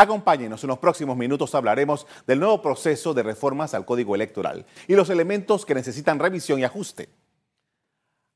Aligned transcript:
Acompáñenos, 0.00 0.62
en 0.62 0.68
los 0.68 0.78
próximos 0.78 1.16
minutos 1.16 1.56
hablaremos 1.56 2.06
del 2.24 2.38
nuevo 2.38 2.62
proceso 2.62 3.14
de 3.14 3.24
reformas 3.24 3.74
al 3.74 3.84
Código 3.84 4.14
Electoral 4.14 4.64
y 4.86 4.94
los 4.94 5.10
elementos 5.10 5.66
que 5.66 5.74
necesitan 5.74 6.20
revisión 6.20 6.60
y 6.60 6.62
ajuste. 6.62 7.08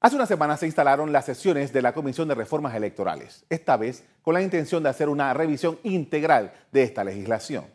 Hace 0.00 0.16
una 0.16 0.26
semana 0.26 0.56
se 0.56 0.66
instalaron 0.66 1.12
las 1.12 1.24
sesiones 1.24 1.72
de 1.72 1.80
la 1.80 1.94
Comisión 1.94 2.26
de 2.26 2.34
Reformas 2.34 2.74
Electorales, 2.74 3.44
esta 3.48 3.76
vez 3.76 4.02
con 4.22 4.34
la 4.34 4.42
intención 4.42 4.82
de 4.82 4.88
hacer 4.88 5.08
una 5.08 5.32
revisión 5.34 5.78
integral 5.84 6.52
de 6.72 6.82
esta 6.82 7.04
legislación. 7.04 7.66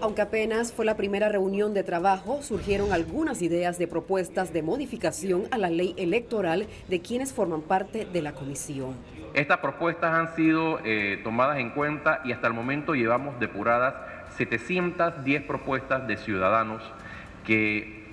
Aunque 0.00 0.22
apenas 0.22 0.72
fue 0.72 0.86
la 0.86 0.96
primera 0.96 1.28
reunión 1.28 1.74
de 1.74 1.82
trabajo, 1.82 2.42
surgieron 2.42 2.94
algunas 2.94 3.42
ideas 3.42 3.78
de 3.78 3.88
propuestas 3.88 4.54
de 4.54 4.62
modificación 4.62 5.48
a 5.50 5.58
la 5.58 5.68
ley 5.68 5.94
electoral 5.98 6.66
de 6.88 7.00
quienes 7.02 7.34
forman 7.34 7.60
parte 7.60 8.06
de 8.06 8.22
la 8.22 8.32
comisión. 8.32 8.96
Estas 9.34 9.58
propuestas 9.58 10.14
han 10.14 10.36
sido 10.36 10.78
eh, 10.84 11.20
tomadas 11.24 11.58
en 11.58 11.70
cuenta 11.70 12.20
y 12.24 12.30
hasta 12.30 12.46
el 12.46 12.54
momento 12.54 12.94
llevamos 12.94 13.40
depuradas 13.40 13.94
710 14.36 15.42
propuestas 15.42 16.06
de 16.06 16.16
ciudadanos 16.16 16.84
que 17.44 18.04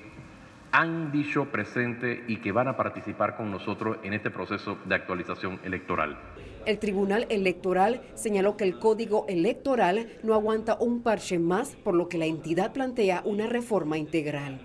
han 0.71 1.11
dicho 1.11 1.45
presente 1.45 2.23
y 2.27 2.37
que 2.37 2.51
van 2.51 2.67
a 2.67 2.75
participar 2.75 3.35
con 3.35 3.51
nosotros 3.51 3.97
en 4.01 4.13
este 4.13 4.31
proceso 4.31 4.79
de 4.85 4.95
actualización 4.95 5.59
electoral. 5.63 6.17
El 6.65 6.79
Tribunal 6.79 7.27
Electoral 7.29 8.01
señaló 8.15 8.57
que 8.57 8.63
el 8.63 8.79
Código 8.79 9.27
Electoral 9.29 10.07
no 10.23 10.33
aguanta 10.33 10.75
un 10.79 11.03
parche 11.03 11.37
más, 11.37 11.75
por 11.75 11.93
lo 11.93 12.09
que 12.09 12.17
la 12.17 12.25
entidad 12.25 12.73
plantea 12.73 13.21
una 13.25 13.45
reforma 13.45 13.99
integral. 13.99 14.61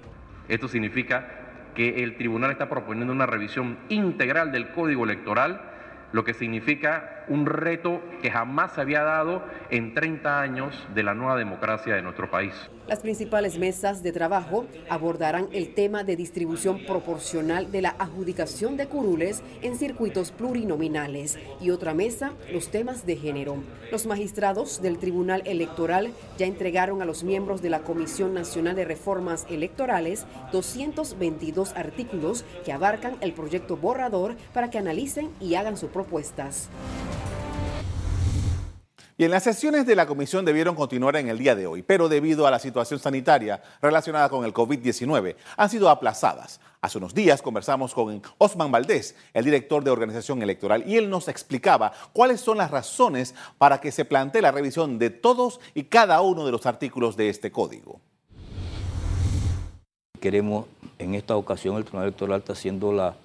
Esto 0.49 0.69
significa 0.69 1.29
que 1.75 2.03
el 2.03 2.17
Tribunal 2.17 2.51
está 2.51 2.71
proponiendo 2.71 3.13
una 3.13 3.27
revisión 3.27 3.77
integral 3.91 4.53
del 4.53 4.71
Código 4.71 5.05
Electoral 5.05 5.76
lo 6.17 6.25
que 6.25 6.33
significa 6.33 7.16
un 7.29 7.47
reto 7.47 8.01
que 8.23 8.31
jamás 8.31 8.75
se 8.75 8.81
había 8.81 9.03
dado 9.03 9.43
en 9.71 9.95
30 9.95 10.41
años 10.41 10.75
de 10.95 11.03
la 11.03 11.15
nueva 11.15 11.37
democracia 11.37 11.95
de 11.95 12.03
nuestro 12.03 12.31
país. 12.31 12.55
Las 12.87 13.01
principales 13.01 13.59
mesas 13.59 14.05
de 14.05 14.13
trabajo 14.13 14.67
abordarán 14.89 15.49
el 15.53 15.75
tema 15.75 16.05
de 16.05 16.15
distribución 16.15 16.85
proporcional 16.87 17.73
de 17.73 17.83
la 17.83 17.97
adjudicación 17.99 18.77
de 18.77 18.87
curules 18.87 19.43
en 19.63 19.77
circuitos 19.77 20.31
plurinominales 20.31 21.37
y 21.61 21.71
otra 21.71 21.95
mesa 21.95 22.33
los 22.53 22.71
temas 22.71 23.05
de 23.05 23.17
género. 23.17 23.57
Los 23.91 24.07
magistrados 24.07 24.81
del 24.83 24.99
Tribunal 24.99 25.43
Electoral 25.47 26.13
ya 26.39 26.47
entregaron 26.47 27.03
a 27.03 27.05
los 27.05 27.25
miembros 27.25 27.61
de 27.61 27.71
la 27.71 27.81
Comisión 27.81 28.35
Nacional 28.35 28.77
de 28.77 28.85
Reformas 28.85 29.47
Electorales 29.51 30.27
222 30.53 31.75
artículos 31.75 32.45
que 32.65 32.73
abarcan 32.73 33.17
el 33.21 33.33
proyecto 33.33 33.77
borrador 33.77 34.37
para 34.53 34.71
que 34.71 34.79
analicen 34.79 35.31
y 35.41 35.57
hagan 35.57 35.77
sus 35.77 35.91
propuestas. 35.91 36.69
Y 39.19 39.25
en 39.25 39.31
las 39.31 39.45
sesiones 39.45 39.87
de 39.87 39.97
la 39.97 40.07
comisión 40.07 40.45
debieron 40.45 40.75
continuar 40.75 41.17
en 41.17 41.31
el 41.31 41.39
día 41.39 41.55
de 41.55 41.67
hoy, 41.67 41.83
pero 41.83 42.11
debido 42.11 42.47
a 42.47 42.51
la 42.51 42.59
situación 42.59 43.01
sanitaria 43.01 43.63
relacionada 43.81 44.29
con 44.29 44.45
el 44.45 44.53
COVID-19 44.53 45.37
han 45.57 45.71
sido 45.71 45.89
aplazadas. 45.89 46.61
Hace 46.83 46.99
unos 46.99 47.15
días 47.15 47.41
conversamos 47.41 47.95
con 47.95 48.21
Osman 48.37 48.71
Valdés, 48.71 49.15
el 49.33 49.47
director 49.47 49.83
de 49.83 49.91
organización 49.91 50.43
electoral, 50.43 50.85
y 50.87 50.99
él 50.99 51.09
nos 51.09 51.29
explicaba 51.29 51.93
cuáles 52.13 52.43
son 52.43 52.59
las 52.59 52.71
razones 52.71 53.35
para 53.57 53.81
que 53.81 53.91
se 53.91 54.05
plantee 54.05 54.43
la 54.43 54.53
revisión 54.53 54.99
de 54.99 55.09
todos 55.09 55.61
y 55.73 55.85
cada 55.85 56.21
uno 56.21 56.45
de 56.45 56.53
los 56.53 56.67
artículos 56.67 57.17
de 57.17 57.31
este 57.31 57.51
código. 57.51 57.99
Queremos, 60.21 60.67
en 60.99 61.15
esta 61.15 61.37
ocasión, 61.37 61.77
el 61.79 61.85
Tribunal 61.85 62.09
Electoral 62.09 62.41
está 62.41 62.53
haciendo 62.53 62.93
la 62.93 63.17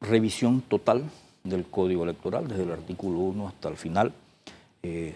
revisión 0.00 0.62
total 0.62 1.04
del 1.42 1.66
código 1.66 2.04
electoral, 2.04 2.48
desde 2.48 2.62
el 2.62 2.72
artículo 2.72 3.18
1 3.18 3.48
hasta 3.48 3.68
el 3.68 3.76
final 3.76 4.14
eh, 4.84 5.14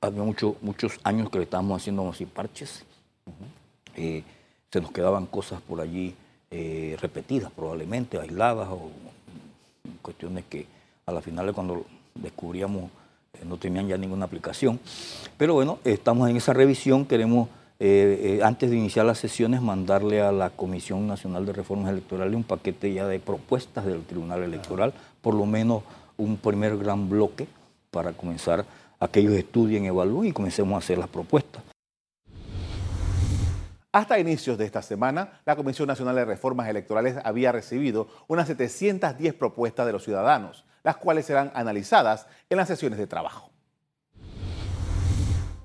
había 0.00 0.22
mucho, 0.22 0.56
muchos 0.62 0.98
años 1.04 1.28
que 1.28 1.36
le 1.36 1.44
estábamos 1.44 1.80
haciendo 1.80 2.08
así 2.08 2.24
parches. 2.24 2.84
Eh, 3.94 4.24
se 4.70 4.80
nos 4.80 4.90
quedaban 4.90 5.26
cosas 5.26 5.60
por 5.60 5.82
allí 5.82 6.14
eh, 6.50 6.96
repetidas, 6.98 7.52
probablemente, 7.52 8.18
aisladas 8.18 8.68
o 8.70 8.90
cuestiones 10.00 10.44
que 10.48 10.66
a 11.04 11.12
la 11.12 11.20
final 11.20 11.52
cuando 11.52 11.84
descubríamos 12.14 12.90
no 13.46 13.58
tenían 13.58 13.88
ya 13.88 13.98
ninguna 13.98 14.24
aplicación. 14.24 14.80
Pero 15.36 15.52
bueno, 15.52 15.78
estamos 15.84 16.30
en 16.30 16.36
esa 16.36 16.54
revisión, 16.54 17.04
queremos 17.04 17.48
antes 18.44 18.70
de 18.70 18.76
iniciar 18.76 19.04
las 19.04 19.18
sesiones 19.18 19.60
mandarle 19.60 20.20
a 20.22 20.30
la 20.30 20.50
Comisión 20.50 21.08
Nacional 21.08 21.44
de 21.44 21.52
Reformas 21.52 21.90
Electorales 21.90 22.36
un 22.36 22.44
paquete 22.44 22.94
ya 22.94 23.08
de 23.08 23.18
propuestas 23.18 23.84
del 23.84 24.04
Tribunal 24.04 24.44
Electoral, 24.44 24.94
por 25.20 25.34
lo 25.34 25.46
menos 25.46 25.82
un 26.16 26.36
primer 26.36 26.78
gran 26.78 27.08
bloque 27.08 27.48
para 27.92 28.12
comenzar 28.14 28.64
a 28.98 29.06
que 29.06 29.20
ellos 29.20 29.34
estudien, 29.34 29.84
evalúen 29.84 30.30
y 30.30 30.32
comencemos 30.32 30.74
a 30.74 30.78
hacer 30.78 30.96
las 30.96 31.08
propuestas. 31.08 31.62
Hasta 33.92 34.18
inicios 34.18 34.56
de 34.56 34.64
esta 34.64 34.80
semana, 34.80 35.42
la 35.44 35.54
Comisión 35.54 35.86
Nacional 35.86 36.16
de 36.16 36.24
Reformas 36.24 36.66
Electorales 36.68 37.18
había 37.22 37.52
recibido 37.52 38.08
unas 38.26 38.46
710 38.46 39.34
propuestas 39.34 39.84
de 39.84 39.92
los 39.92 40.02
ciudadanos, 40.02 40.64
las 40.82 40.96
cuales 40.96 41.26
serán 41.26 41.52
analizadas 41.54 42.26
en 42.48 42.56
las 42.56 42.68
sesiones 42.68 42.98
de 42.98 43.06
trabajo. 43.06 43.50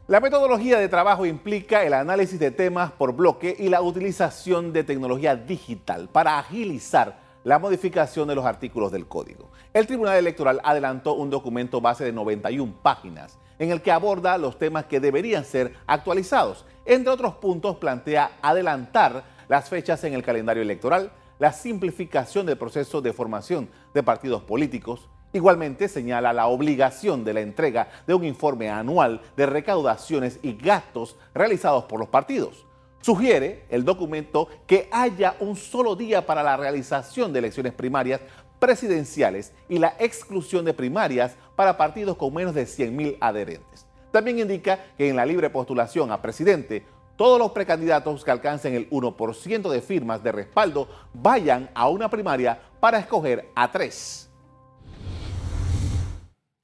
La 0.07 0.19
metodología 0.19 0.77
de 0.77 0.89
trabajo 0.89 1.25
implica 1.25 1.83
el 1.83 1.93
análisis 1.93 2.39
de 2.39 2.51
temas 2.51 2.91
por 2.91 3.13
bloque 3.13 3.55
y 3.57 3.69
la 3.69 3.81
utilización 3.81 4.73
de 4.73 4.83
tecnología 4.83 5.37
digital 5.37 6.09
para 6.09 6.37
agilizar 6.39 7.26
la 7.43 7.59
modificación 7.59 8.27
de 8.27 8.35
los 8.35 8.45
artículos 8.45 8.91
del 8.91 9.07
código. 9.07 9.49
El 9.73 9.87
Tribunal 9.87 10.17
Electoral 10.17 10.59
adelantó 10.63 11.13
un 11.13 11.29
documento 11.29 11.81
base 11.81 12.03
de 12.03 12.11
91 12.11 12.73
páginas 12.81 13.37
en 13.59 13.71
el 13.71 13.81
que 13.81 13.91
aborda 13.91 14.37
los 14.37 14.59
temas 14.59 14.85
que 14.85 14.99
deberían 14.99 15.45
ser 15.45 15.73
actualizados. 15.87 16.65
Entre 16.85 17.11
otros 17.11 17.35
puntos, 17.35 17.77
plantea 17.77 18.31
adelantar 18.41 19.23
las 19.47 19.69
fechas 19.69 20.03
en 20.03 20.13
el 20.13 20.23
calendario 20.23 20.61
electoral, 20.61 21.11
la 21.39 21.53
simplificación 21.53 22.45
del 22.45 22.57
proceso 22.57 23.01
de 23.01 23.13
formación 23.13 23.69
de 23.93 24.03
partidos 24.03 24.43
políticos. 24.43 25.09
Igualmente 25.33 25.87
señala 25.87 26.33
la 26.33 26.47
obligación 26.47 27.23
de 27.23 27.33
la 27.33 27.41
entrega 27.41 27.89
de 28.05 28.13
un 28.13 28.25
informe 28.25 28.69
anual 28.69 29.21
de 29.35 29.45
recaudaciones 29.45 30.39
y 30.41 30.53
gastos 30.53 31.17
realizados 31.33 31.85
por 31.85 31.99
los 31.99 32.09
partidos 32.09 32.66
Sugiere 33.07 33.63
el 33.69 33.85
documento 33.85 34.49
que 34.67 34.89
haya 34.91 35.37
un 35.39 35.55
solo 35.55 35.95
día 35.95 36.25
para 36.25 36.43
la 36.43 36.57
realización 36.57 37.31
de 37.31 37.39
elecciones 37.39 37.71
primarias 37.71 38.19
presidenciales 38.59 39.53
y 39.69 39.79
la 39.79 39.95
exclusión 39.97 40.65
de 40.65 40.73
primarias 40.73 41.37
para 41.55 41.77
partidos 41.77 42.17
con 42.17 42.33
menos 42.33 42.53
de 42.53 42.65
100.000 42.65 43.15
adherentes. 43.21 43.85
También 44.11 44.39
indica 44.39 44.77
que 44.97 45.07
en 45.07 45.15
la 45.15 45.25
libre 45.25 45.49
postulación 45.49 46.11
a 46.11 46.21
presidente, 46.21 46.85
todos 47.15 47.39
los 47.39 47.51
precandidatos 47.51 48.25
que 48.25 48.31
alcancen 48.31 48.73
el 48.73 48.89
1% 48.89 49.69
de 49.69 49.81
firmas 49.81 50.21
de 50.21 50.33
respaldo 50.33 50.89
vayan 51.13 51.69
a 51.75 51.87
una 51.87 52.09
primaria 52.09 52.59
para 52.81 52.99
escoger 52.99 53.47
a 53.55 53.71
tres. 53.71 54.29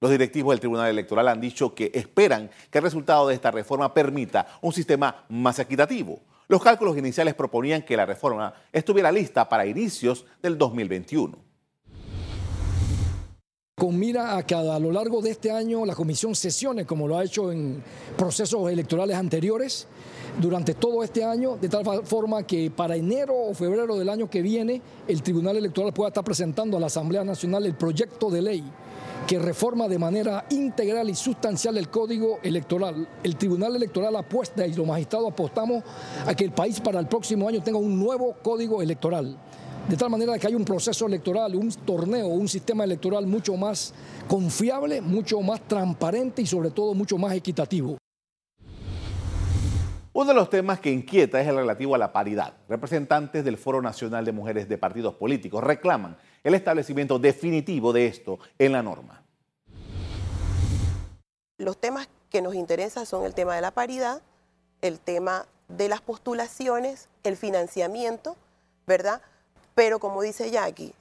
Los 0.01 0.11
directivos 0.11 0.51
del 0.51 0.59
Tribunal 0.59 0.89
Electoral 0.89 1.29
han 1.29 1.39
dicho 1.39 1.73
que 1.73 1.89
esperan 1.93 2.51
que 2.69 2.79
el 2.79 2.83
resultado 2.83 3.29
de 3.29 3.35
esta 3.35 3.49
reforma 3.49 3.93
permita 3.93 4.45
un 4.59 4.73
sistema 4.73 5.23
más 5.29 5.57
equitativo. 5.59 6.19
Los 6.47 6.61
cálculos 6.61 6.97
iniciales 6.97 7.33
proponían 7.33 7.83
que 7.83 7.97
la 7.97 8.05
reforma 8.05 8.53
estuviera 8.71 9.11
lista 9.11 9.47
para 9.47 9.65
inicios 9.65 10.25
del 10.41 10.57
2021 10.57 11.53
con 13.83 13.99
mira 13.99 14.37
a 14.37 14.45
que 14.45 14.55
a 14.55 14.79
lo 14.79 14.93
largo 14.93 15.21
de 15.21 15.31
este 15.31 15.51
año 15.51 15.85
la 15.85 15.93
comisión 15.93 16.35
sesione 16.35 16.85
como 16.85 17.05
lo 17.05 17.17
ha 17.17 17.23
hecho 17.25 17.51
en 17.51 17.83
procesos 18.15 18.71
electorales 18.71 19.17
anteriores 19.17 19.87
durante 20.39 20.75
todo 20.75 21.03
este 21.03 21.23
año, 21.23 21.57
de 21.57 21.67
tal 21.67 22.05
forma 22.05 22.43
que 22.43 22.71
para 22.71 22.95
enero 22.95 23.35
o 23.35 23.53
febrero 23.53 23.97
del 23.97 24.07
año 24.07 24.29
que 24.29 24.41
viene 24.41 24.81
el 25.05 25.21
Tribunal 25.21 25.57
Electoral 25.57 25.91
pueda 25.91 26.07
estar 26.07 26.23
presentando 26.23 26.77
a 26.77 26.79
la 26.79 26.85
Asamblea 26.85 27.25
Nacional 27.25 27.65
el 27.65 27.75
proyecto 27.75 28.29
de 28.29 28.41
ley 28.41 28.63
que 29.27 29.39
reforma 29.39 29.87
de 29.87 29.97
manera 29.97 30.45
integral 30.49 31.09
y 31.09 31.15
sustancial 31.15 31.77
el 31.77 31.89
código 31.89 32.39
electoral. 32.43 33.07
El 33.23 33.37
Tribunal 33.37 33.75
Electoral 33.75 34.15
apuesta 34.15 34.67
y 34.67 34.73
los 34.73 34.85
magistrados 34.85 35.31
apostamos 35.31 35.83
a 36.25 36.35
que 36.35 36.43
el 36.43 36.51
país 36.51 36.79
para 36.81 36.99
el 36.99 37.07
próximo 37.07 37.47
año 37.47 37.63
tenga 37.63 37.77
un 37.77 37.97
nuevo 37.97 38.35
código 38.41 38.81
electoral. 38.81 39.37
De 39.87 39.97
tal 39.97 40.09
manera 40.09 40.37
que 40.37 40.47
haya 40.47 40.57
un 40.57 40.65
proceso 40.65 41.05
electoral, 41.07 41.55
un 41.55 41.69
torneo, 41.69 42.27
un 42.27 42.47
sistema 42.47 42.83
electoral 42.83 43.25
mucho 43.27 43.55
más 43.55 43.93
confiable, 44.27 45.01
mucho 45.01 45.41
más 45.41 45.61
transparente 45.67 46.41
y 46.41 46.45
sobre 46.45 46.71
todo 46.71 46.93
mucho 46.93 47.17
más 47.17 47.33
equitativo. 47.33 47.97
Uno 50.15 50.25
de 50.25 50.35
los 50.35 50.49
temas 50.49 50.79
que 50.79 50.91
inquieta 50.91 51.41
es 51.41 51.47
el 51.47 51.55
relativo 51.55 51.95
a 51.95 51.97
la 51.97 52.13
paridad. 52.13 52.53
Representantes 52.69 53.43
del 53.43 53.57
Foro 53.57 53.81
Nacional 53.81 54.23
de 54.23 54.31
Mujeres 54.31 54.69
de 54.69 54.77
Partidos 54.77 55.15
Políticos 55.15 55.63
reclaman 55.63 56.17
el 56.43 56.53
establecimiento 56.53 57.17
definitivo 57.17 57.91
de 57.91 58.05
esto 58.05 58.37
en 58.59 58.73
la 58.73 58.83
norma. 58.83 59.22
Los 61.63 61.77
temas 61.77 62.09
que 62.29 62.41
nos 62.41 62.55
interesan 62.55 63.05
son 63.05 63.23
el 63.23 63.33
tema 63.33 63.55
de 63.55 63.61
la 63.61 63.71
paridad, 63.71 64.21
el 64.81 64.99
tema 64.99 65.45
de 65.69 65.87
las 65.87 66.01
postulaciones, 66.01 67.07
el 67.23 67.37
financiamiento, 67.37 68.35
¿verdad? 68.85 69.21
Pero 69.73 69.99
como 69.99 70.21
dice 70.21 70.51
Jackie, 70.51 70.93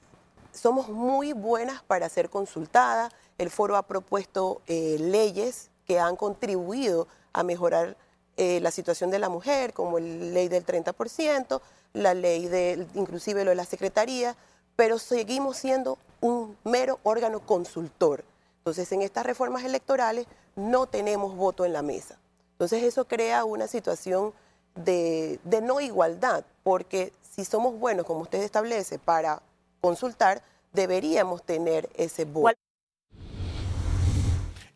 somos 0.53 0.87
muy 0.87 1.33
buenas 1.33 1.83
para 1.83 2.07
ser 2.07 2.29
consultadas. 2.29 3.11
El 3.37 3.49
foro 3.49 3.75
ha 3.75 3.83
propuesto 3.83 4.61
eh, 4.67 4.95
leyes 5.01 5.69
que 5.85 5.99
han 5.99 6.15
contribuido 6.15 7.09
a 7.33 7.43
mejorar 7.43 7.97
eh, 8.37 8.61
la 8.61 8.71
situación 8.71 9.11
de 9.11 9.19
la 9.19 9.27
mujer, 9.27 9.73
como 9.73 9.99
la 9.99 10.05
ley 10.05 10.47
del 10.47 10.65
30%, 10.65 11.59
la 11.91 12.13
ley 12.13 12.47
de, 12.47 12.87
inclusive 12.93 13.43
lo 13.43 13.49
de 13.49 13.55
la 13.55 13.65
secretaría, 13.65 14.37
pero 14.77 14.97
seguimos 14.97 15.57
siendo 15.57 15.97
un 16.21 16.55
mero 16.63 16.99
órgano 17.03 17.41
consultor. 17.41 18.23
Entonces, 18.59 18.89
en 18.93 19.01
estas 19.01 19.25
reformas 19.25 19.65
electorales 19.65 20.25
no 20.55 20.87
tenemos 20.87 21.35
voto 21.35 21.65
en 21.65 21.73
la 21.73 21.81
mesa. 21.81 22.17
Entonces, 22.53 22.83
eso 22.83 23.05
crea 23.05 23.45
una 23.45 23.67
situación 23.67 24.33
de, 24.75 25.39
de 25.43 25.61
no 25.61 25.81
igualdad, 25.81 26.45
porque 26.63 27.11
si 27.29 27.45
somos 27.45 27.77
buenos, 27.79 28.05
como 28.05 28.21
usted 28.21 28.41
establece, 28.41 28.99
para 28.99 29.41
consultar, 29.81 30.41
deberíamos 30.71 31.43
tener 31.43 31.89
ese 31.95 32.25
voto. 32.25 32.57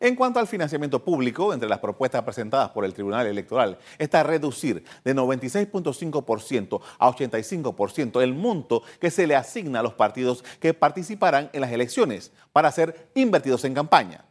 En 0.00 0.14
cuanto 0.14 0.38
al 0.38 0.46
financiamiento 0.46 1.04
público, 1.04 1.52
entre 1.52 1.68
las 1.68 1.80
propuestas 1.80 2.22
presentadas 2.22 2.70
por 2.70 2.84
el 2.84 2.94
Tribunal 2.94 3.26
Electoral 3.26 3.78
está 3.98 4.22
reducir 4.22 4.84
de 5.04 5.14
96.5% 5.14 6.80
a 6.98 7.10
85% 7.10 8.22
el 8.22 8.32
monto 8.32 8.84
que 9.00 9.10
se 9.10 9.26
le 9.26 9.34
asigna 9.34 9.80
a 9.80 9.82
los 9.82 9.94
partidos 9.94 10.44
que 10.60 10.72
participarán 10.72 11.50
en 11.52 11.62
las 11.62 11.72
elecciones 11.72 12.30
para 12.52 12.70
ser 12.70 13.10
invertidos 13.16 13.64
en 13.64 13.74
campaña. 13.74 14.28